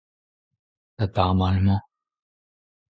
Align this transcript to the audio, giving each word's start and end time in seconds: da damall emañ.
da 0.97 1.05
damall 1.15 1.55
emañ. 1.59 1.81